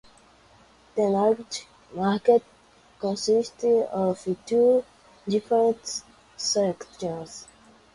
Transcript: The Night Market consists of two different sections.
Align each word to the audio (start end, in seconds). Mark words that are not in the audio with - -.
The 0.95 1.07
Night 1.09 1.67
Market 1.93 2.43
consists 2.99 3.63
of 3.63 4.27
two 4.47 4.83
different 5.27 6.01
sections. 6.35 7.47